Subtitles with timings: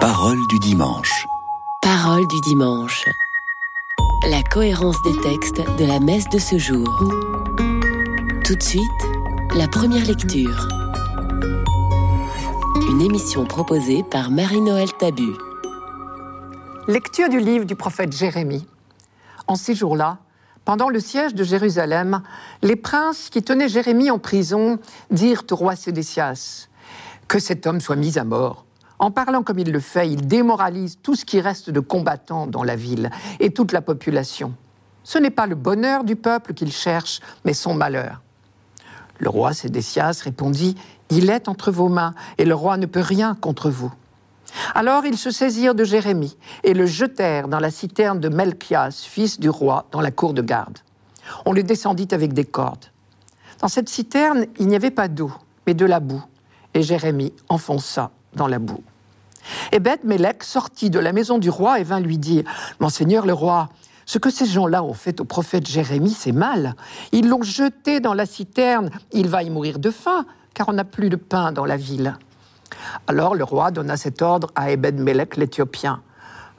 [0.00, 1.26] Parole du dimanche.
[1.80, 3.06] Parole du dimanche.
[4.28, 6.86] La cohérence des textes de la messe de ce jour.
[8.44, 8.82] Tout de suite,
[9.54, 10.68] la première lecture.
[12.90, 15.32] Une émission proposée par Marie-Noël Tabu.
[16.86, 18.66] Lecture du livre du prophète Jérémie.
[19.46, 20.18] En ces jours-là,
[20.66, 22.20] pendant le siège de Jérusalem,
[22.60, 24.78] les princes qui tenaient Jérémie en prison
[25.10, 26.68] dirent au roi Sédécias
[27.26, 28.65] que cet homme soit mis à mort.
[28.98, 32.62] En parlant comme il le fait, il démoralise tout ce qui reste de combattants dans
[32.62, 33.10] la ville
[33.40, 34.54] et toute la population.
[35.04, 38.22] Ce n'est pas le bonheur du peuple qu'il cherche, mais son malheur.
[39.18, 40.76] Le roi Sédécias répondit
[41.10, 43.92] Il est entre vos mains, et le roi ne peut rien contre vous.
[44.74, 49.38] Alors ils se saisirent de Jérémie et le jetèrent dans la citerne de Melchias, fils
[49.38, 50.78] du roi, dans la cour de garde.
[51.44, 52.86] On le descendit avec des cordes.
[53.60, 55.32] Dans cette citerne, il n'y avait pas d'eau,
[55.66, 56.24] mais de la boue,
[56.74, 58.84] et Jérémie enfonça dans la boue.
[59.72, 62.44] Et Beth Mélec sortit de la maison du roi et vint lui dire
[62.80, 63.68] Monseigneur le roi,
[64.04, 66.76] ce que ces gens-là ont fait au prophète Jérémie, c'est mal.
[67.10, 68.90] Ils l'ont jeté dans la citerne.
[69.12, 72.16] Il va y mourir de faim, car on n'a plus de pain dans la ville.
[73.08, 76.02] Alors le roi donna cet ordre à Ebed-Melech l'Éthiopien.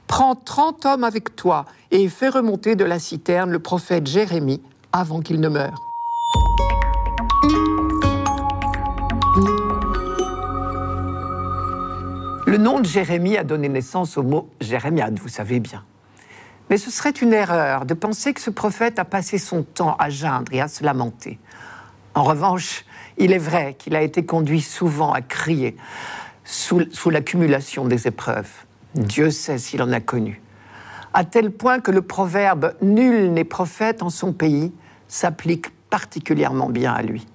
[0.06, 5.20] Prends trente hommes avec toi et fais remonter de la citerne le prophète Jérémie avant
[5.20, 5.87] qu'il ne meure.
[12.48, 15.84] Le nom de Jérémie a donné naissance au mot Jérémiade, vous savez bien.
[16.70, 20.08] Mais ce serait une erreur de penser que ce prophète a passé son temps à
[20.08, 21.38] geindre et à se lamenter.
[22.14, 22.86] En revanche,
[23.18, 25.76] il est vrai qu'il a été conduit souvent à crier
[26.42, 28.50] sous, sous l'accumulation des épreuves.
[28.94, 30.40] Dieu sait s'il en a connu.
[31.12, 34.72] À tel point que le proverbe Nul n'est prophète en son pays
[35.06, 37.26] s'applique particulièrement bien à lui.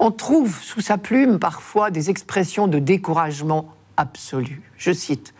[0.00, 4.62] On trouve sous sa plume parfois des expressions de découragement absolu.
[4.76, 5.34] Je cite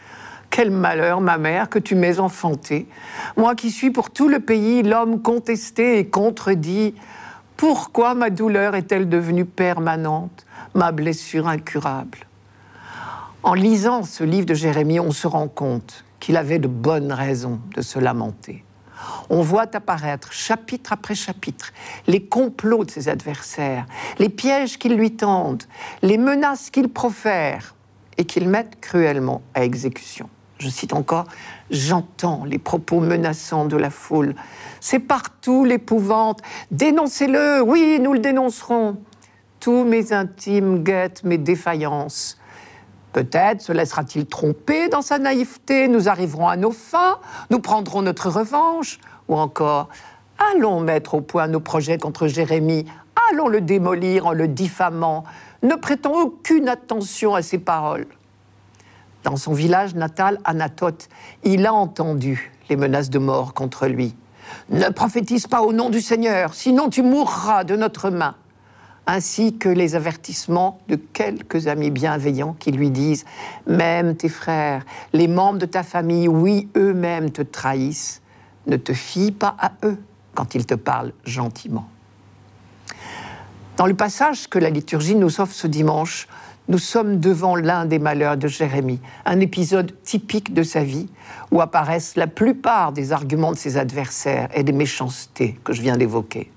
[0.51, 2.89] Quel malheur, ma mère, que tu m'aies enfanté,
[3.37, 6.95] moi qui suis pour tout le pays l'homme contesté et contredit.
[7.57, 10.45] Pourquoi ma douleur est-elle devenue permanente,
[10.75, 12.27] ma blessure incurable?
[13.45, 17.61] En lisant ce livre de Jérémie, on se rend compte qu'il avait de bonnes raisons
[17.77, 18.65] de se lamenter.
[19.29, 21.73] On voit apparaître chapitre après chapitre
[22.07, 23.87] les complots de ses adversaires,
[24.19, 25.65] les pièges qu'ils lui tendent,
[26.03, 27.75] les menaces qu'il profère
[28.19, 30.29] et qu'ils mettent cruellement à exécution.
[30.59, 31.27] Je cite encore,
[31.71, 34.35] j'entends les propos menaçants de la foule.
[34.81, 36.41] C'est partout l'épouvante.
[36.71, 38.99] Dénoncez-le, oui, nous le dénoncerons.
[39.61, 42.39] Tous mes intimes guettent mes défaillances.
[43.13, 47.19] Peut-être se laissera-t-il tromper dans sa naïveté, nous arriverons à nos fins,
[47.51, 48.99] nous prendrons notre revanche,
[49.29, 49.89] ou encore,
[50.53, 52.87] allons mettre au point nos projets contre Jérémie,
[53.31, 55.25] allons le démolir en le diffamant,
[55.65, 58.07] ne prêtons aucune attention à ses paroles.
[59.25, 61.09] Dans son village natal, Anatote,
[61.43, 64.15] il a entendu les menaces de mort contre lui.
[64.69, 68.35] Ne prophétise pas au nom du Seigneur, sinon tu mourras de notre main.
[69.07, 73.25] Ainsi que les avertissements de quelques amis bienveillants qui lui disent
[73.67, 78.23] Même tes frères, les membres de ta famille, oui, eux-mêmes te trahissent.
[78.67, 79.99] Ne te fie pas à eux
[80.35, 81.89] quand ils te parlent gentiment.
[83.77, 86.29] Dans le passage que la liturgie nous offre ce dimanche,
[86.69, 91.09] nous sommes devant l'un des malheurs de Jérémie, un épisode typique de sa vie
[91.51, 95.97] où apparaissent la plupart des arguments de ses adversaires et des méchancetés que je viens
[95.97, 96.53] d'évoquer.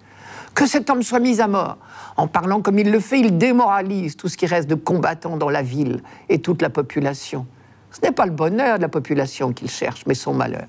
[0.53, 1.77] Que cet homme soit mis à mort.
[2.17, 5.49] En parlant comme il le fait, il démoralise tout ce qui reste de combattants dans
[5.49, 7.47] la ville et toute la population.
[7.91, 10.67] Ce n'est pas le bonheur de la population qu'il cherche, mais son malheur.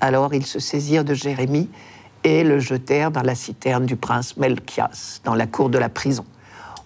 [0.00, 1.68] Alors ils se saisirent de Jérémie
[2.26, 6.24] et le jetèrent dans la citerne du prince Melchias, dans la cour de la prison.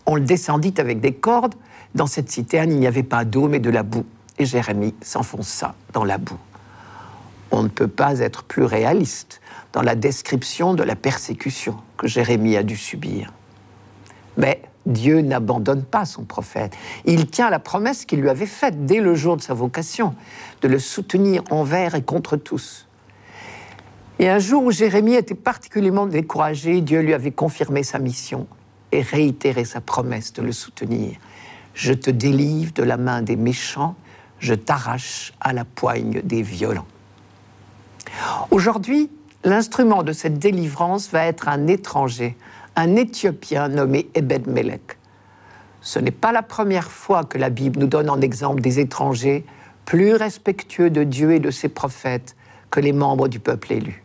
[0.04, 1.54] On le descendit avec des cordes.
[1.94, 4.04] Dans cette citerne, il n'y avait pas d'eau, mais de la boue.
[4.38, 6.38] Et Jérémie s'enfonça dans la boue.
[7.52, 9.40] On ne peut pas être plus réaliste
[9.72, 13.32] dans la description de la persécution que Jérémie a dû subir.
[14.36, 16.76] Mais Dieu n'abandonne pas son prophète.
[17.06, 20.14] Il tient la promesse qu'il lui avait faite dès le jour de sa vocation,
[20.60, 22.86] de le soutenir envers et contre tous.
[24.20, 28.46] Et un jour où Jérémie était particulièrement découragé, Dieu lui avait confirmé sa mission
[28.92, 31.16] et réitéré sa promesse de le soutenir.
[31.72, 33.94] Je te délivre de la main des méchants,
[34.38, 36.86] je t'arrache à la poigne des violents.
[38.50, 39.10] Aujourd'hui,
[39.42, 42.36] l'instrument de cette délivrance va être un étranger,
[42.76, 44.98] un Éthiopien nommé Ebed Melech.
[45.80, 49.46] Ce n'est pas la première fois que la Bible nous donne en exemple des étrangers
[49.86, 52.36] plus respectueux de Dieu et de ses prophètes
[52.70, 54.04] que les membres du peuple élu.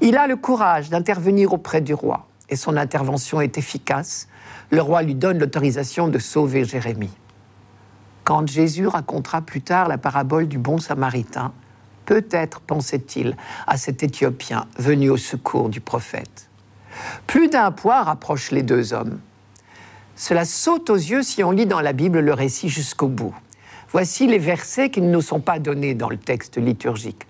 [0.00, 4.28] Il a le courage d'intervenir auprès du roi et son intervention est efficace.
[4.70, 7.16] Le roi lui donne l'autorisation de sauver Jérémie.
[8.24, 11.52] Quand Jésus racontera plus tard la parabole du bon samaritain,
[12.06, 13.36] peut-être pensait-il
[13.66, 16.48] à cet Éthiopien venu au secours du prophète.
[17.26, 19.20] Plus d'un poids rapproche les deux hommes.
[20.16, 23.34] Cela saute aux yeux si on lit dans la Bible le récit jusqu'au bout.
[23.90, 27.26] Voici les versets qui ne nous sont pas donnés dans le texte liturgique.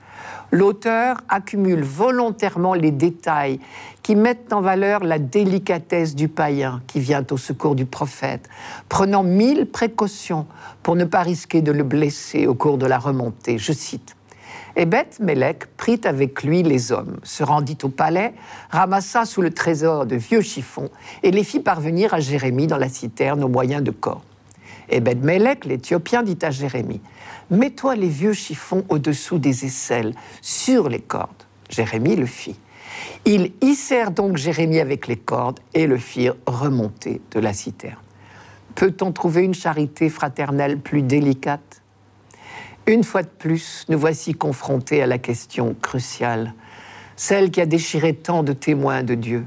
[0.50, 3.60] L'auteur accumule volontairement les détails
[4.02, 8.48] qui mettent en valeur la délicatesse du païen qui vient au secours du prophète,
[8.88, 10.46] prenant mille précautions
[10.82, 13.58] pour ne pas risquer de le blesser au cours de la remontée.
[13.58, 14.16] Je cite.
[14.76, 18.34] Et Beth Melech prit avec lui les hommes, se rendit au palais,
[18.70, 20.90] ramassa sous le trésor de vieux chiffons
[21.22, 24.22] et les fit parvenir à Jérémie dans la citerne au moyen de corps.
[24.88, 27.00] Et Beth Melech, l'Éthiopien, dit à Jérémie
[27.50, 31.44] Mets-toi les vieux chiffons au-dessous des aisselles, sur les cordes.
[31.68, 32.56] Jérémie le fit.
[33.24, 37.96] Ils hissèrent donc Jérémie avec les cordes et le firent remonter de la citerne.
[38.74, 41.82] Peut-on trouver une charité fraternelle plus délicate?
[42.86, 46.54] Une fois de plus, nous voici confrontés à la question cruciale,
[47.16, 49.44] celle qui a déchiré tant de témoins de Dieu.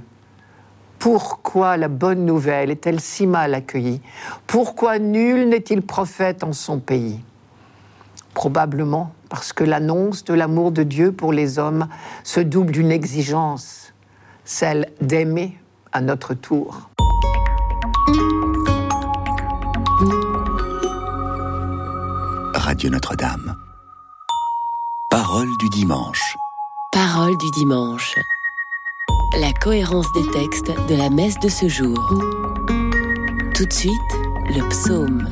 [1.00, 4.02] Pourquoi la bonne nouvelle est-elle si mal accueillie?
[4.48, 7.20] Pourquoi nul n'est-il prophète en son pays?
[8.34, 11.88] Probablement parce que l'annonce de l'amour de Dieu pour les hommes
[12.24, 13.94] se double d'une exigence,
[14.46, 15.58] celle d'aimer
[15.92, 16.90] à notre tour.
[22.54, 23.56] Radio Notre-Dame.
[25.10, 26.36] Parole du dimanche.
[26.92, 28.16] Parole du dimanche.
[29.40, 31.98] La cohérence des textes de la messe de ce jour.
[33.54, 33.94] Tout de suite,
[34.50, 35.28] le psaume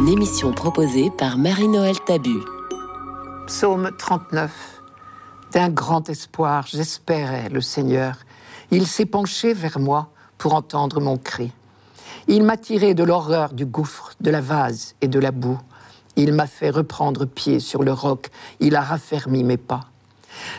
[0.00, 2.38] une émission proposée par Marie-Noël Tabu.
[3.46, 4.50] Psaume 39.
[5.52, 8.16] D'un grand espoir, j'espérais le Seigneur.
[8.70, 10.08] Il s'est penché vers moi
[10.38, 11.52] pour entendre mon cri.
[12.28, 15.58] Il m'a tiré de l'horreur du gouffre, de la vase et de la boue.
[16.16, 18.30] Il m'a fait reprendre pied sur le roc.
[18.58, 19.84] Il a raffermi mes pas.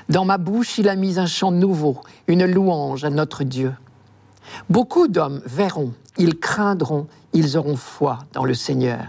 [0.08, 3.74] Dans ma bouche, il a mis un chant nouveau, une louange à notre Dieu.
[4.70, 9.08] Beaucoup d'hommes verront, ils craindront, ils auront foi dans le Seigneur.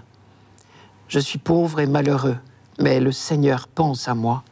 [1.12, 2.38] Je suis pauvre et malheureux,
[2.80, 4.44] mais le Seigneur pense à moi.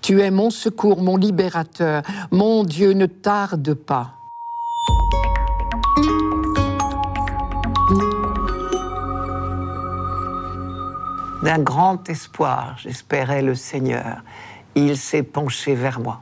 [0.00, 2.04] Tu es mon secours, mon libérateur.
[2.30, 4.12] Mon Dieu, ne tarde pas.
[11.42, 14.22] D'un grand espoir, j'espérais le Seigneur.
[14.76, 16.20] Il s'est penché vers moi.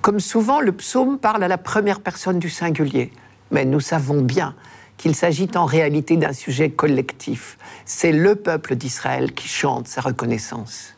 [0.00, 3.10] Comme souvent, le psaume parle à la première personne du singulier,
[3.50, 4.54] mais nous savons bien
[5.00, 7.56] qu'il s'agit en réalité d'un sujet collectif.
[7.86, 10.94] C'est le peuple d'Israël qui chante sa reconnaissance.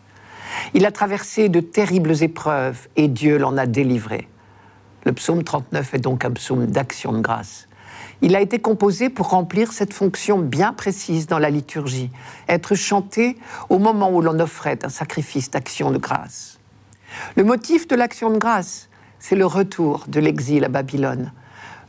[0.75, 4.27] Il a traversé de terribles épreuves et Dieu l'en a délivré.
[5.05, 7.69] Le psaume 39 est donc un psaume d'action de grâce.
[8.23, 12.11] Il a été composé pour remplir cette fonction bien précise dans la liturgie,
[12.49, 13.39] être chanté
[13.69, 16.59] au moment où l'on offrait un sacrifice d'action de grâce.
[17.37, 18.89] Le motif de l'action de grâce,
[19.21, 21.31] c'est le retour de l'exil à Babylone,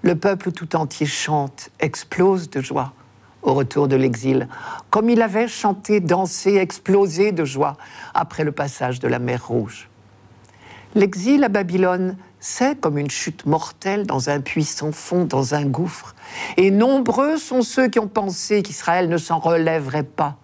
[0.03, 2.93] le peuple tout entier chante, explose de joie
[3.41, 4.47] au retour de l'exil,
[4.89, 7.77] comme il avait chanté, dansé, explosé de joie
[8.13, 9.89] après le passage de la mer Rouge.
[10.95, 15.65] L'exil à Babylone, c'est comme une chute mortelle dans un puits sans fond, dans un
[15.65, 16.15] gouffre.
[16.57, 20.37] Et nombreux sont ceux qui ont pensé qu'Israël ne s'en relèverait pas.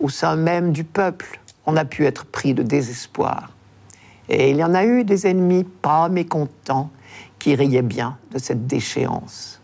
[0.00, 3.50] Au sein même du peuple, on a pu être pris de désespoir.
[4.28, 6.90] Et il y en a eu des ennemis pas mécontents
[7.40, 9.60] qui riait bien de cette déchéance.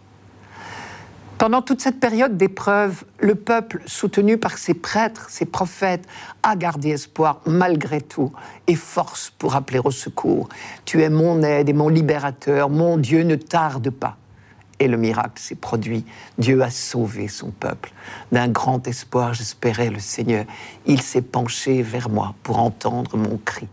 [1.38, 6.06] Pendant toute cette période d'épreuve, le peuple, soutenu par ses prêtres, ses prophètes,
[6.42, 8.32] a gardé espoir malgré tout
[8.66, 10.48] et force pour appeler au secours.
[10.86, 14.16] Tu es mon aide et mon libérateur, mon Dieu ne tarde pas.
[14.78, 16.06] Et le miracle s'est produit.
[16.38, 17.92] Dieu a sauvé son peuple.
[18.32, 20.46] D'un grand espoir, j'espérais le Seigneur.
[20.86, 23.68] Il s'est penché vers moi pour entendre mon cri.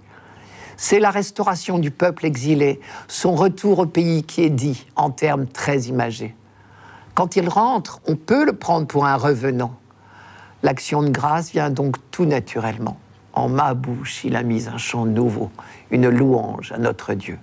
[0.86, 5.48] C'est la restauration du peuple exilé, son retour au pays qui est dit en termes
[5.48, 6.36] très imagés.
[7.14, 9.78] Quand il rentre, on peut le prendre pour un revenant.
[10.62, 12.98] L'action de grâce vient donc tout naturellement.
[13.32, 15.52] En ma bouche, il a mis un chant nouveau,
[15.90, 17.40] une louange à notre Dieu.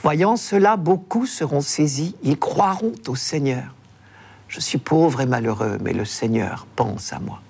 [0.00, 3.74] Voyant cela, beaucoup seront saisis, ils croiront au Seigneur.
[4.46, 7.40] Je suis pauvre et malheureux, mais le Seigneur pense à moi.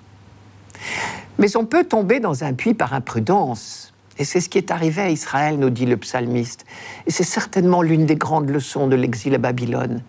[1.36, 5.02] Mais on peut tomber dans un puits par imprudence, et c'est ce qui est arrivé
[5.02, 6.64] à Israël, nous dit le psalmiste.
[7.06, 10.02] Et c'est certainement l'une des grandes leçons de l'exil à Babylone.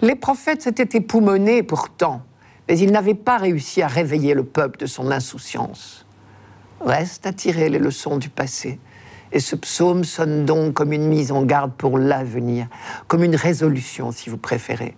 [0.00, 2.22] Les prophètes s'étaient époumonés pourtant,
[2.68, 6.06] mais ils n'avaient pas réussi à réveiller le peuple de son insouciance.
[6.80, 8.78] Reste à tirer les leçons du passé.
[9.32, 12.66] Et ce psaume sonne donc comme une mise en garde pour l'avenir,
[13.06, 14.96] comme une résolution si vous préférez.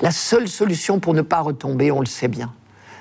[0.00, 2.54] La seule solution pour ne pas retomber, on le sait bien,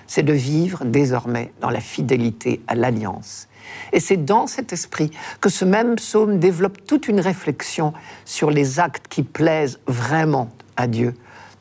[0.06, 3.49] c'est de vivre désormais dans la fidélité à l'alliance.
[3.94, 5.12] Et c'est dans cet esprit
[5.42, 7.94] que ce même psaume développe toute une réflexion
[8.26, 11.14] sur les actes qui plaisent vraiment à Dieu.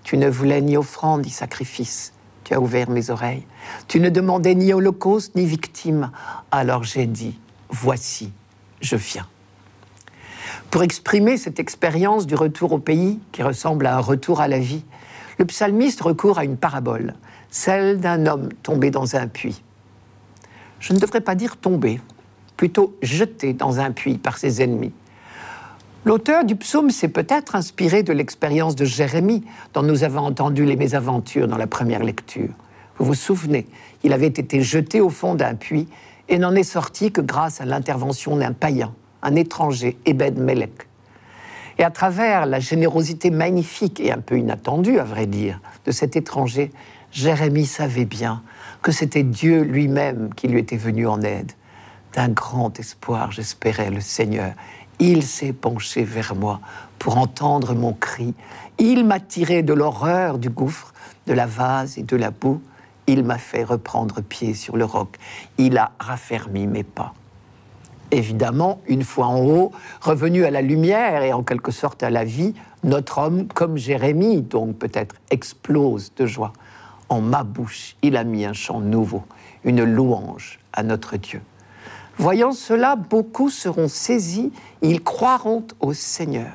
[0.05, 2.13] Tu ne voulais ni offrande ni sacrifice.
[2.45, 3.47] Tu as ouvert mes oreilles.
[3.89, 6.11] Tu ne demandais ni holocauste ni victime.
[6.51, 7.39] Alors j'ai dit,
[7.69, 8.33] voici,
[8.81, 9.27] je viens.
[10.71, 14.59] Pour exprimer cette expérience du retour au pays, qui ressemble à un retour à la
[14.59, 14.85] vie,
[15.39, 17.15] le psalmiste recourt à une parabole,
[17.51, 19.63] celle d'un homme tombé dans un puits.
[20.81, 22.01] Je ne devrais pas dire tombé,
[22.57, 24.93] plutôt jeté dans un puits par ses ennemis.
[26.05, 29.45] L'auteur du psaume s'est peut-être inspiré de l'expérience de Jérémie,
[29.75, 32.51] dont nous avons entendu les mésaventures dans la première lecture.
[32.99, 33.67] Vous vous souvenez,
[34.05, 35.89] il avait été jeté au fond d'un puits
[36.29, 40.89] et n'en est sorti que grâce à l'intervention d'un païen, un étranger, Ebed Melech.
[41.79, 46.17] Et à travers la générosité magnifique et un peu inattendue, à vrai dire, de cet
[46.17, 46.73] étranger,
[47.13, 48.43] Jérémie savait bien
[48.83, 51.53] que c'était Dieu lui-même qui lui était venu en aide.
[52.15, 54.53] D'un grand espoir, j'espérais le Seigneur.
[54.99, 56.61] Il s'est penché vers moi
[56.99, 58.35] pour entendre mon cri.
[58.79, 60.93] Il m'a tiré de l'horreur du gouffre,
[61.27, 62.61] de la vase et de la boue.
[63.07, 65.17] Il m'a fait reprendre pied sur le roc.
[65.57, 67.15] Il a raffermi mes pas.
[68.11, 72.25] Évidemment, une fois en haut, revenu à la lumière et en quelque sorte à la
[72.25, 76.53] vie, notre homme, comme Jérémie, donc peut-être explose de joie.
[77.09, 79.23] En ma bouche, il a mis un chant nouveau,
[79.65, 81.41] une louange à notre Dieu.
[82.19, 86.53] Voyant cela, beaucoup seront saisis, ils croiront au Seigneur.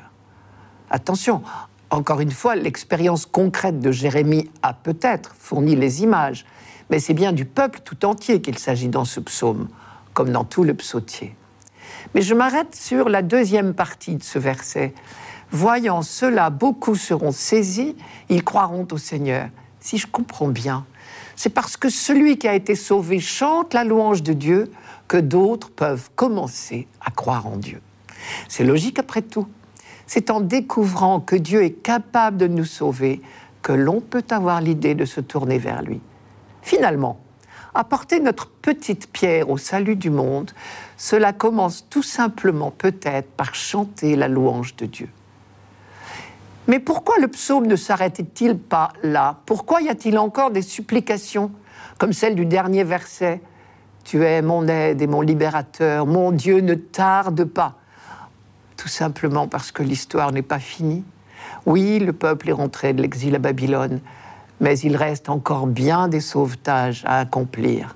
[0.90, 1.42] Attention,
[1.90, 6.44] encore une fois, l'expérience concrète de Jérémie a peut-être fourni les images,
[6.90, 9.68] mais c'est bien du peuple tout entier qu'il s'agit dans ce psaume,
[10.12, 11.34] comme dans tout le psautier.
[12.14, 14.94] Mais je m'arrête sur la deuxième partie de ce verset.
[15.50, 17.96] Voyant cela, beaucoup seront saisis,
[18.28, 19.48] ils croiront au Seigneur
[19.84, 20.86] si je comprends bien,
[21.36, 24.72] c'est parce que celui qui a été sauvé chante la louange de Dieu
[25.08, 27.82] que d'autres peuvent commencer à croire en Dieu.
[28.48, 29.46] C'est logique après tout.
[30.06, 33.20] C'est en découvrant que Dieu est capable de nous sauver
[33.60, 36.00] que l'on peut avoir l'idée de se tourner vers lui.
[36.62, 37.20] Finalement,
[37.74, 40.50] apporter notre petite pierre au salut du monde,
[40.96, 45.10] cela commence tout simplement peut-être par chanter la louange de Dieu.
[46.66, 49.36] Mais pourquoi le psaume ne s'arrêtait-il pas là?
[49.44, 51.50] Pourquoi y a-t-il encore des supplications,
[51.98, 53.42] comme celle du dernier verset
[54.02, 57.74] Tu es mon aide et mon libérateur, mon Dieu ne tarde pas
[58.78, 61.04] Tout simplement parce que l'histoire n'est pas finie.
[61.66, 64.00] Oui, le peuple est rentré de l'exil à Babylone,
[64.60, 67.94] mais il reste encore bien des sauvetages à accomplir.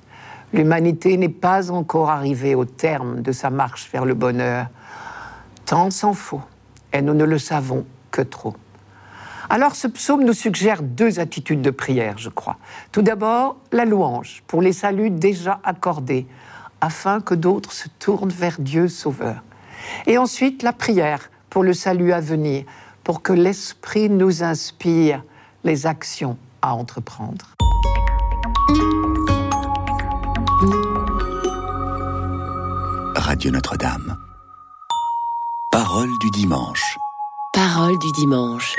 [0.53, 4.67] L'humanité n'est pas encore arrivée au terme de sa marche vers le bonheur.
[5.65, 6.43] Tant s'en faut,
[6.93, 7.87] et nous ne le savons
[8.23, 8.55] trop.
[9.51, 12.59] Alors ce psaume nous suggère deux attitudes de prière, je crois.
[12.93, 16.27] Tout d'abord, la louange pour les saluts déjà accordés,
[16.81, 19.43] afin que d'autres se tournent vers Dieu Sauveur.
[20.07, 22.65] Et ensuite, la prière pour le salut à venir,
[23.05, 25.25] pour que l'Esprit nous inspire
[25.65, 27.55] les actions à entreprendre.
[33.15, 34.17] Radio Notre-Dame.
[35.71, 36.99] Parole du dimanche.
[37.61, 38.77] Parole du dimanche.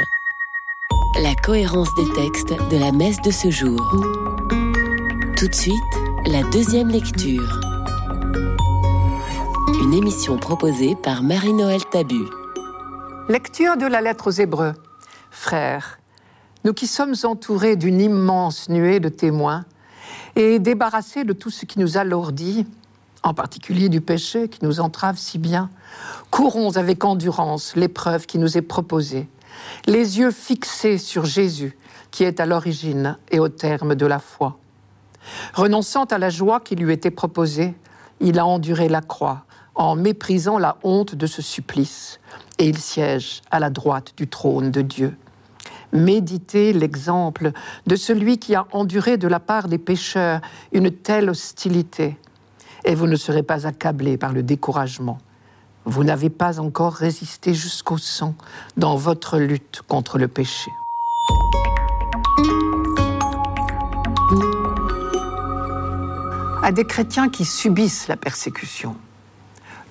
[1.22, 3.78] La cohérence des textes de la messe de ce jour.
[5.36, 5.76] Tout de suite,
[6.26, 7.60] la deuxième lecture.
[9.84, 12.24] Une émission proposée par Marie-Noël Tabu.
[13.28, 14.76] Lecture de la lettre aux Hébreux.
[15.30, 16.00] Frères,
[16.64, 19.66] nous qui sommes entourés d'une immense nuée de témoins
[20.38, 22.66] et débarrassés de tout ce qui nous alourdit,
[23.24, 25.70] en particulier du péché qui nous entrave si bien,
[26.32, 29.28] courons avec endurance l'épreuve qui nous est proposée,
[29.86, 31.78] les yeux fixés sur Jésus,
[32.12, 34.58] qui est à l'origine et au terme de la foi.
[35.54, 37.76] Renonçant à la joie qui lui était proposée,
[38.20, 39.46] il a enduré la croix
[39.76, 42.20] en méprisant la honte de ce supplice,
[42.58, 45.16] et il siège à la droite du trône de Dieu.
[45.94, 47.52] Méditez l'exemple
[47.88, 50.42] de celui qui a enduré de la part des pécheurs
[50.74, 52.18] une telle hostilité,
[52.90, 55.20] et vous ne serez pas accablés par le découragement.
[55.86, 58.34] Vous n'avez pas encore résisté jusqu'au sang
[58.78, 60.72] dans votre lutte contre le péché.
[66.64, 68.96] À des chrétiens qui subissent la persécution,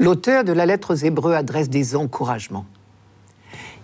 [0.01, 2.67] l'auteur de la lettre aux Hébreux adresse des encouragements.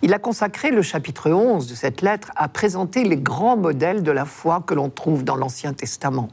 [0.03, 4.11] Il a consacré le chapitre 11 de cette lettre à présenter les grands modèles de
[4.11, 6.31] la foi que l'on trouve dans l'Ancien Testament.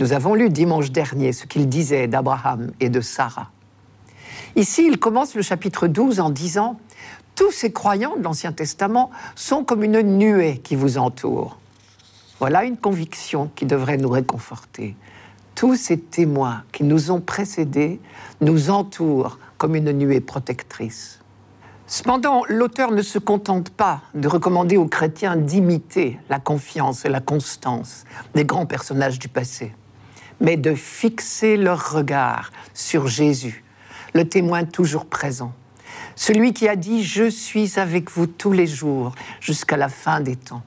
[0.00, 3.50] Nous avons lu dimanche dernier ce qu'il disait d'Abraham et de Sarah.
[4.56, 6.80] Ici, il commence le chapitre 12 en disant
[7.34, 11.58] tous ces croyants de l'Ancien Testament sont comme une nuée qui vous entoure.
[12.38, 14.96] Voilà une conviction qui devrait nous réconforter.
[15.54, 18.00] Tous ces témoins qui nous ont précédés
[18.40, 21.20] nous entourent comme une nuée protectrice.
[21.86, 27.20] Cependant, l'auteur ne se contente pas de recommander aux chrétiens d'imiter la confiance et la
[27.20, 28.04] constance
[28.34, 29.74] des grands personnages du passé,
[30.40, 33.64] mais de fixer leur regard sur Jésus,
[34.14, 35.52] le témoin toujours présent,
[36.16, 40.36] celui qui a dit⁇ Je suis avec vous tous les jours jusqu'à la fin des
[40.36, 40.62] temps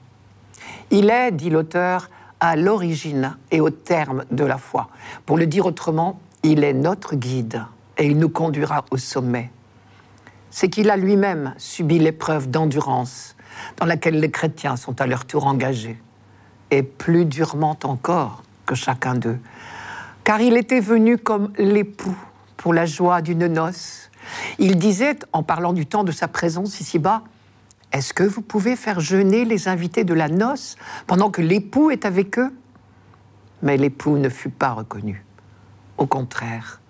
[0.90, 4.88] ⁇Il est, dit l'auteur, à l'origine et au terme de la foi.
[5.26, 7.62] Pour le dire autrement, il est notre guide
[7.96, 9.50] et il nous conduira au sommet.
[10.50, 13.34] C'est qu'il a lui-même subi l'épreuve d'endurance
[13.76, 15.98] dans laquelle les chrétiens sont à leur tour engagés,
[16.70, 19.38] et plus durement encore que chacun d'eux,
[20.24, 22.16] car il était venu comme l'époux
[22.56, 24.10] pour la joie d'une noce.
[24.58, 27.22] Il disait, en parlant du temps de sa présence ici-bas,
[27.92, 30.76] est-ce que vous pouvez faire jeûner les invités de la noce
[31.06, 32.52] pendant que l'époux est avec eux?
[33.62, 35.24] Mais l'époux ne fut pas reconnu.
[35.98, 36.80] Au contraire,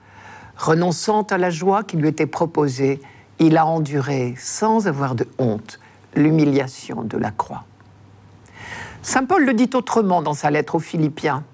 [0.57, 3.01] renonçant à la joie qui lui était proposée,
[3.39, 5.81] il a enduré sans avoir de honte
[6.15, 7.65] l'humiliation de la croix.
[9.03, 11.45] Saint Paul le dit autrement dans sa lettre aux Philippiens.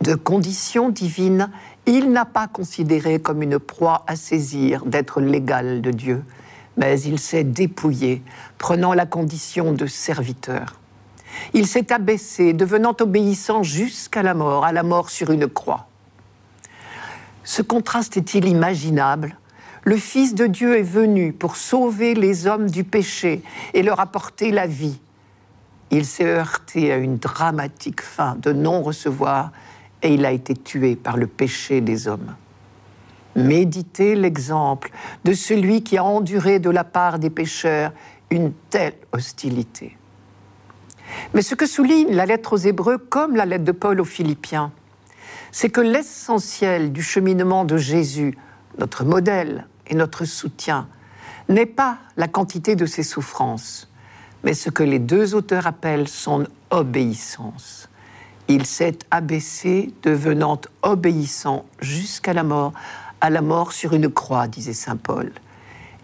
[0.00, 1.50] De condition divine,
[1.84, 6.24] il n'a pas considéré comme une proie à saisir d'être l'égal de Dieu,
[6.78, 8.22] mais il s'est dépouillé,
[8.56, 10.80] prenant la condition de serviteur.
[11.52, 15.86] Il s'est abaissé, devenant obéissant jusqu'à la mort, à la mort sur une croix.
[17.44, 19.36] Ce contraste est-il imaginable?
[19.84, 23.42] Le Fils de Dieu est venu pour sauver les hommes du péché
[23.74, 24.98] et leur apporter la vie.
[25.90, 29.52] Il s'est heurté à une dramatique fin de non-recevoir
[30.02, 32.34] et il a été tué par le péché des hommes.
[33.36, 34.90] Méditez l'exemple
[35.24, 37.92] de celui qui a enduré de la part des pécheurs
[38.30, 39.96] une telle hostilité.
[41.34, 44.72] Mais ce que souligne la lettre aux Hébreux comme la lettre de Paul aux Philippiens,
[45.52, 48.36] c'est que l'essentiel du cheminement de Jésus,
[48.78, 50.88] notre modèle et notre soutien,
[51.48, 53.90] n'est pas la quantité de ses souffrances,
[54.44, 57.89] mais ce que les deux auteurs appellent son obéissance.
[58.52, 62.72] Il s'est abaissé, devenant obéissant jusqu'à la mort,
[63.20, 65.30] à la mort sur une croix, disait Saint Paul.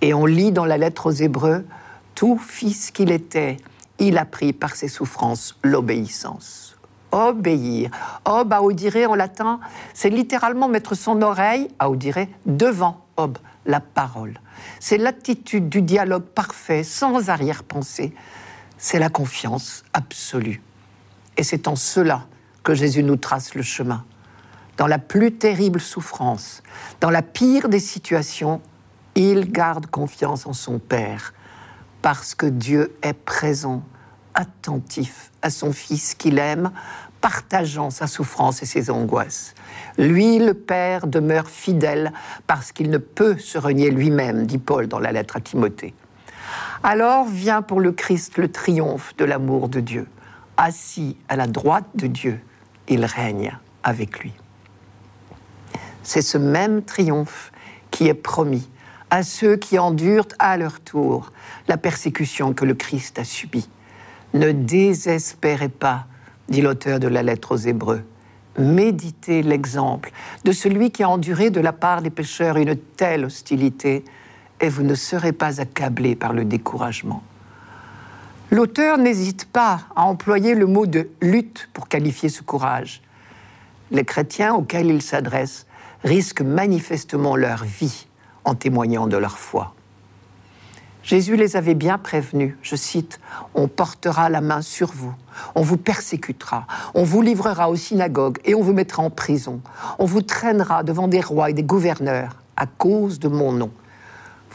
[0.00, 1.66] Et on lit dans la lettre aux Hébreux,
[2.14, 3.56] tout fils qu'il était,
[3.98, 6.76] il a pris par ses souffrances l'obéissance.
[7.10, 7.90] Obéir.
[8.24, 9.58] Ob, audire en latin,
[9.92, 14.38] c'est littéralement mettre son oreille, audire, devant ob, la parole.
[14.78, 18.14] C'est l'attitude du dialogue parfait, sans arrière-pensée.
[18.78, 20.62] C'est la confiance absolue.
[21.36, 22.28] Et c'est en cela
[22.66, 24.04] que Jésus nous trace le chemin
[24.76, 26.64] dans la plus terrible souffrance,
[27.00, 28.60] dans la pire des situations,
[29.14, 31.32] il garde confiance en son Père,
[32.02, 33.84] parce que Dieu est présent,
[34.34, 36.72] attentif à son Fils qu'il aime,
[37.20, 39.54] partageant sa souffrance et ses angoisses.
[39.96, 42.12] Lui, le Père, demeure fidèle
[42.48, 45.94] parce qu'il ne peut se renier lui-même, dit Paul dans la lettre à Timothée.
[46.82, 50.08] Alors vient pour le Christ le triomphe de l'amour de Dieu.
[50.56, 52.40] Assis à la droite de Dieu,
[52.88, 54.32] il règne avec lui.
[56.02, 57.52] C'est ce même triomphe
[57.90, 58.68] qui est promis
[59.10, 61.32] à ceux qui endurent à leur tour
[61.68, 63.68] la persécution que le Christ a subie.
[64.34, 66.06] Ne désespérez pas,
[66.48, 68.04] dit l'auteur de la lettre aux Hébreux.
[68.58, 70.10] Méditez l'exemple
[70.44, 74.04] de celui qui a enduré de la part des pécheurs une telle hostilité,
[74.60, 77.22] et vous ne serez pas accablés par le découragement.
[78.52, 83.02] L'auteur n'hésite pas à employer le mot de lutte pour qualifier ce courage.
[83.90, 85.66] Les chrétiens auxquels il s'adresse
[86.04, 88.06] risquent manifestement leur vie
[88.44, 89.74] en témoignant de leur foi.
[91.02, 93.18] Jésus les avait bien prévenus, je cite,
[93.54, 95.14] On portera la main sur vous,
[95.56, 99.60] on vous persécutera, on vous livrera aux synagogues et on vous mettra en prison,
[99.98, 103.70] on vous traînera devant des rois et des gouverneurs à cause de mon nom.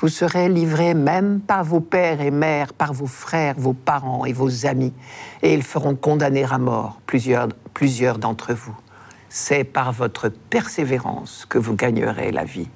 [0.02, 4.34] Vous serez livrés même par vos pères et mères, par vos frères, vos parents et
[4.34, 4.94] vos amis,
[5.44, 8.76] et ils feront condamner à mort plusieurs, d'entre vous
[9.34, 12.68] c'est par votre persévérance que vous gagnerez la vie.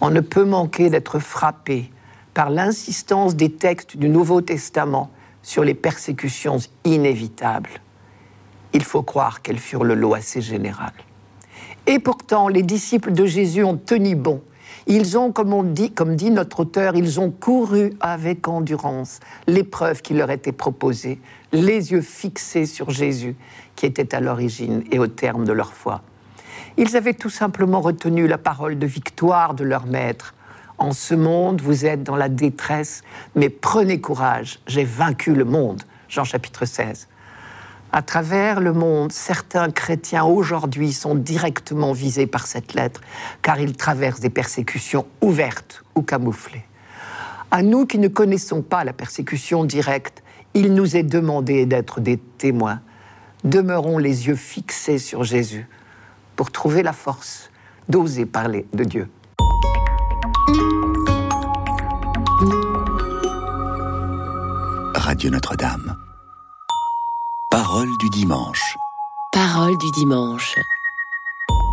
[0.00, 1.90] On ne peut manquer d'être frappé
[2.32, 5.10] par l'insistance des textes du Nouveau Testament
[5.42, 7.68] sur les persécutions inévitables.
[8.72, 10.92] Il faut croire qu'elles furent le lot assez général.
[11.86, 14.42] Et pourtant, les disciples de Jésus ont tenu bon
[14.86, 19.18] ils ont, comme, on dit, comme dit notre auteur, ils ont couru avec endurance
[19.48, 21.20] l'épreuve qui leur était proposée,
[21.52, 23.36] les yeux fixés sur Jésus,
[23.74, 26.02] qui était à l'origine et au terme de leur foi.
[26.76, 30.34] Ils avaient tout simplement retenu la parole de victoire de leur maître
[30.78, 33.02] En ce monde, vous êtes dans la détresse,
[33.34, 35.82] mais prenez courage, j'ai vaincu le monde.
[36.08, 37.08] Jean chapitre 16.
[37.96, 43.00] À travers le monde, certains chrétiens aujourd'hui sont directement visés par cette lettre,
[43.40, 46.66] car ils traversent des persécutions ouvertes ou camouflées.
[47.50, 52.18] À nous qui ne connaissons pas la persécution directe, il nous est demandé d'être des
[52.18, 52.80] témoins.
[53.44, 55.66] Demeurons les yeux fixés sur Jésus
[56.36, 57.48] pour trouver la force
[57.88, 59.08] d'oser parler de Dieu.
[64.94, 66.05] Radio Notre-Dame.
[67.58, 68.76] Parole du dimanche.
[69.32, 70.56] Parole du dimanche.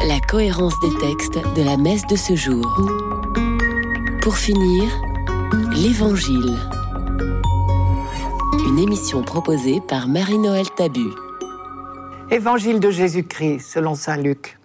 [0.07, 2.65] La cohérence des textes de la messe de ce jour.
[4.21, 4.89] Pour finir,
[5.73, 6.57] l'Évangile.
[8.65, 11.09] Une émission proposée par Marie-Noël Tabu.
[12.31, 14.57] Évangile de Jésus-Christ selon Saint Luc.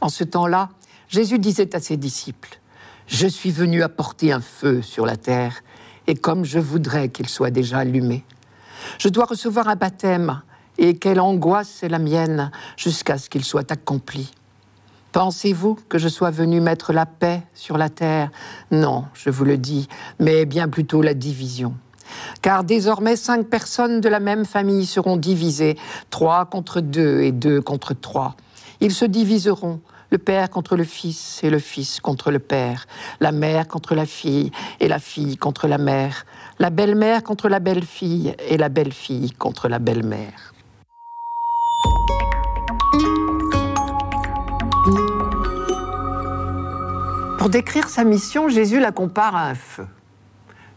[0.00, 0.68] En ce temps-là,
[1.08, 2.60] Jésus disait à ses disciples,
[3.08, 5.64] Je suis venu apporter un feu sur la terre,
[6.06, 8.24] et comme je voudrais qu'il soit déjà allumé.
[8.98, 10.42] Je dois recevoir un baptême,
[10.78, 14.30] et quelle angoisse est la mienne jusqu'à ce qu'il soit accompli.
[15.12, 18.30] Pensez-vous que je sois venu mettre la paix sur la terre?
[18.70, 19.88] Non, je vous le dis,
[20.20, 21.74] mais bien plutôt la division.
[22.42, 25.78] Car désormais cinq personnes de la même famille seront divisées,
[26.10, 28.36] trois contre deux et deux contre trois.
[28.80, 32.86] Ils se diviseront, le père contre le fils et le fils contre le père,
[33.20, 36.26] la mère contre la fille et la fille contre la mère,
[36.58, 40.52] la belle-mère contre la belle-fille et la belle-fille contre la belle-mère.
[47.38, 49.86] Pour décrire sa mission, Jésus la compare à un feu.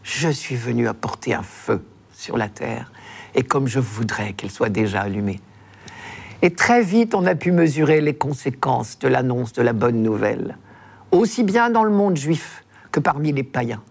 [0.02, 2.92] Je suis venu apporter un feu sur la terre,
[3.34, 5.40] et comme je voudrais qu'il soit déjà allumé.
[6.42, 10.56] Et très vite, on a pu mesurer les conséquences de l'annonce de la bonne nouvelle,
[11.10, 13.82] aussi bien dans le monde juif que parmi les païens.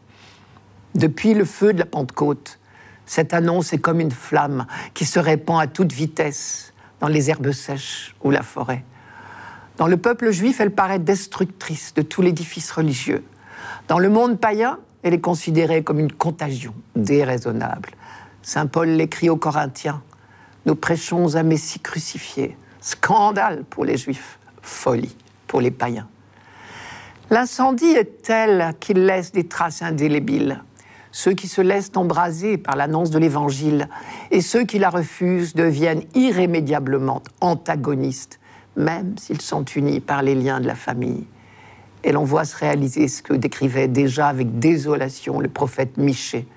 [0.96, 2.60] Depuis le feu de la Pentecôte,
[3.06, 7.52] cette annonce est comme une flamme qui se répand à toute vitesse dans les herbes
[7.52, 8.84] sèches ou la forêt.
[9.78, 13.24] Dans le peuple juif, elle paraît destructrice de tout l'édifice religieux.
[13.88, 17.90] Dans le monde païen, elle est considérée comme une contagion déraisonnable.
[18.42, 20.02] Saint Paul l'écrit aux Corinthiens
[20.66, 22.58] nous prêchons un Messie crucifié.
[22.82, 25.16] Scandale pour les Juifs, folie
[25.48, 26.08] pour les païens.
[27.30, 30.64] L'incendie est tel qu'il laisse des traces indélébiles.
[31.12, 33.90] Ceux qui se laissent embraser par l'annonce de l'Évangile
[34.32, 38.40] et ceux qui la refusent deviennent irrémédiablement antagonistes,
[38.76, 41.26] même s'ils sont unis par les liens de la famille.
[42.04, 46.48] Et l'on voit se réaliser ce que décrivait déjà avec désolation le prophète Michée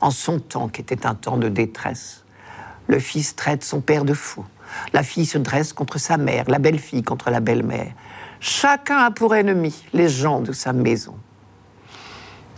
[0.00, 2.21] en son temps qui était un temps de détresse.
[2.92, 4.44] Le fils traite son père de fou.
[4.92, 7.90] La fille se dresse contre sa mère, la belle-fille contre la belle-mère.
[8.38, 11.14] Chacun a pour ennemi les gens de sa maison.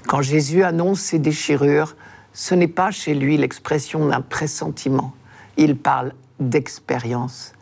[0.09, 1.95] Quand Jésus annonce ses déchirures,
[2.33, 5.15] ce n'est pas chez lui l'expression d'un pressentiment.
[5.57, 7.53] Il parle d'expérience.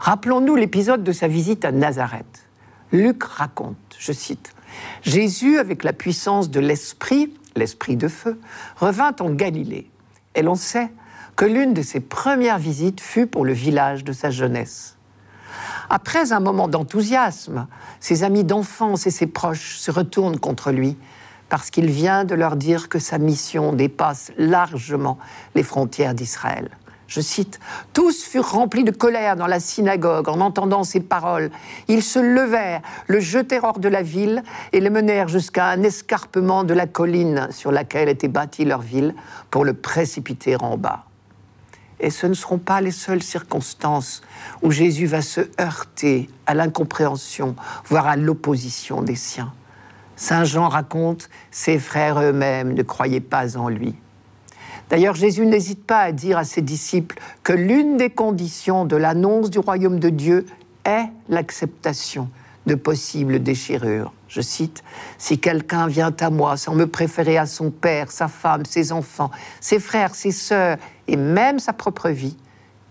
[0.00, 2.48] Rappelons-nous l'épisode de sa visite à Nazareth.
[2.90, 4.52] Luc raconte, je cite,
[5.02, 8.40] Jésus, avec la puissance de l'Esprit, l'Esprit de feu,
[8.78, 9.88] revint en Galilée.
[10.34, 10.90] Et l'on sait
[11.36, 14.96] que l'une de ses premières visites fut pour le village de sa jeunesse.
[15.90, 17.66] Après un moment d'enthousiasme,
[18.00, 20.96] ses amis d'enfance et ses proches se retournent contre lui
[21.48, 25.18] parce qu'il vient de leur dire que sa mission dépasse largement
[25.54, 26.70] les frontières d'Israël.
[27.06, 27.60] Je cite,
[27.92, 31.50] Tous furent remplis de colère dans la synagogue en entendant ces paroles.
[31.86, 36.64] Ils se levèrent, le jetèrent hors de la ville et le menèrent jusqu'à un escarpement
[36.64, 39.14] de la colline sur laquelle était bâtie leur ville
[39.50, 41.04] pour le précipiter en bas.
[42.00, 44.22] Et ce ne seront pas les seules circonstances
[44.62, 47.56] où Jésus va se heurter à l'incompréhension,
[47.86, 49.52] voire à l'opposition des siens.
[50.16, 53.94] Saint Jean raconte, ses frères eux-mêmes ne croyaient pas en lui.
[54.88, 59.50] D'ailleurs, Jésus n'hésite pas à dire à ses disciples que l'une des conditions de l'annonce
[59.50, 60.46] du royaume de Dieu
[60.84, 62.30] est l'acceptation
[62.66, 64.12] de possibles déchirures.
[64.28, 64.82] Je cite,
[65.18, 69.30] Si quelqu'un vient à moi sans me préférer à son père, sa femme, ses enfants,
[69.60, 70.76] ses frères, ses sœurs
[71.08, 72.36] et même sa propre vie,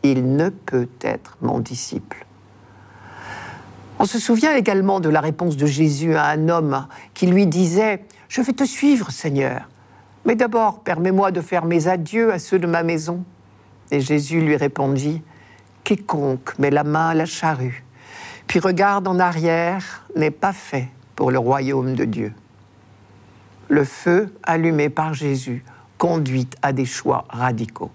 [0.03, 2.25] il ne peut être mon disciple.
[3.97, 8.03] On se souvient également de la réponse de Jésus à un homme qui lui disait,
[8.27, 9.69] Je vais te suivre, Seigneur,
[10.25, 13.23] mais d'abord permets-moi de faire mes adieux à ceux de ma maison.
[13.91, 15.21] Et Jésus lui répondit,
[15.83, 17.84] Quiconque met la main à la charrue,
[18.47, 22.33] puis regarde en arrière, n'est pas fait pour le royaume de Dieu.
[23.67, 25.63] Le feu allumé par Jésus
[25.97, 27.91] conduit à des choix radicaux.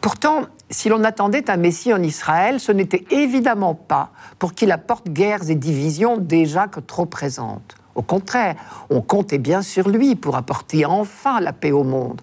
[0.00, 5.08] Pourtant, si l'on attendait un Messie en Israël, ce n'était évidemment pas pour qu'il apporte
[5.08, 7.76] guerres et divisions déjà que trop présentes.
[7.96, 8.56] Au contraire,
[8.90, 12.20] on comptait bien sur lui pour apporter enfin la paix au monde.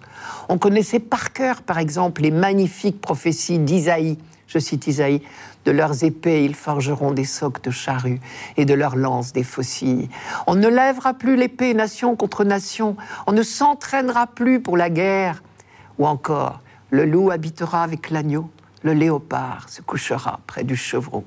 [0.48, 4.16] On connaissait par cœur, par exemple, les magnifiques prophéties d'Isaïe.
[4.46, 5.20] Je cite Isaïe
[5.64, 8.20] de leurs épées, ils forgeront des socs de charrues
[8.56, 10.08] et de leurs lances des faucilles.
[10.46, 12.96] On ne lèvera plus l'épée nation contre nation.
[13.26, 15.42] On ne s'entraînera plus pour la guerre.
[15.98, 16.60] Ou encore,
[16.90, 18.48] le loup habitera avec l'agneau,
[18.82, 21.24] le léopard se couchera près du chevreau.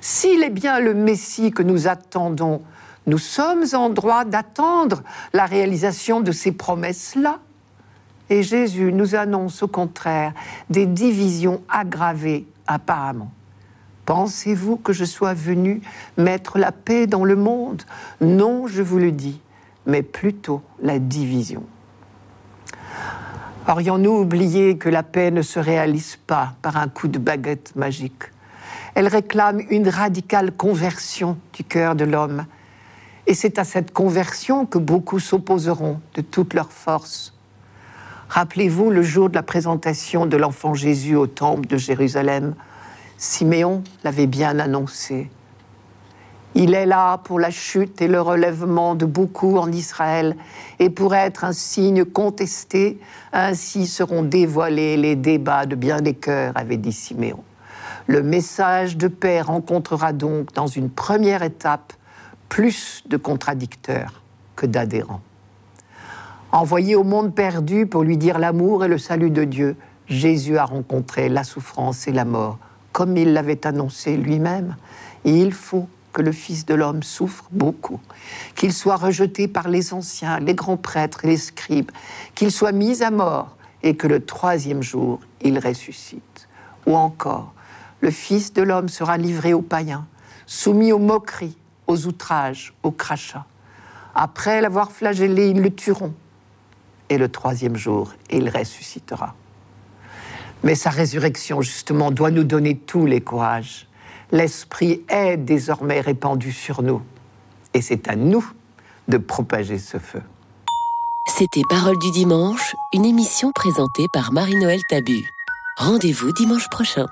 [0.00, 2.62] S'il est bien le Messie que nous attendons,
[3.08, 7.40] nous sommes en droit d'attendre la réalisation de ces promesses-là.
[8.30, 10.34] Et Jésus nous annonce au contraire
[10.68, 13.32] des divisions aggravées apparemment.
[14.04, 15.80] Pensez-vous que je sois venu
[16.18, 17.82] mettre la paix dans le monde?
[18.20, 19.40] Non, je vous le dis,
[19.86, 21.62] mais plutôt la division.
[23.66, 28.24] Aurions-nous oublié que la paix ne se réalise pas par un coup de baguette magique?
[28.94, 32.44] Elle réclame une radicale conversion du cœur de l'homme.
[33.28, 37.34] Et c'est à cette conversion que beaucoup s'opposeront de toute leur force.
[38.30, 42.54] Rappelez-vous le jour de la présentation de l'enfant Jésus au temple de Jérusalem.
[43.18, 45.30] Siméon l'avait bien annoncé.
[46.54, 50.34] Il est là pour la chute et le relèvement de beaucoup en Israël
[50.78, 52.98] et pour être un signe contesté.
[53.34, 57.44] Ainsi seront dévoilés les débats de bien des cœurs, avait dit Siméon.
[58.06, 61.92] Le message de paix rencontrera donc dans une première étape
[62.48, 64.22] plus de contradicteurs
[64.56, 65.20] que d'adhérents.
[66.50, 70.64] Envoyé au monde perdu pour lui dire l'amour et le salut de Dieu, Jésus a
[70.64, 72.58] rencontré la souffrance et la mort,
[72.92, 74.76] comme il l'avait annoncé lui-même.
[75.24, 78.00] Et il faut que le Fils de l'homme souffre beaucoup,
[78.54, 81.90] qu'il soit rejeté par les anciens, les grands prêtres et les scribes,
[82.34, 86.48] qu'il soit mis à mort et que le troisième jour, il ressuscite.
[86.86, 87.52] Ou encore,
[88.00, 90.06] le Fils de l'homme sera livré aux païens,
[90.46, 91.56] soumis aux moqueries,
[91.88, 93.46] aux outrages, aux crachats.
[94.14, 96.14] Après l'avoir flagellé, ils le tueront.
[97.08, 99.34] Et le troisième jour, il ressuscitera.
[100.62, 103.88] Mais sa résurrection, justement, doit nous donner tous les courages
[104.30, 107.02] l'Esprit est désormais répandu sur nous.
[107.74, 108.44] Et c'est à nous
[109.08, 110.22] de propager ce feu.
[111.26, 115.22] C'était Parole du dimanche, une émission présentée par Marie-Noël Tabu.
[115.76, 117.06] Rendez-vous dimanche prochain.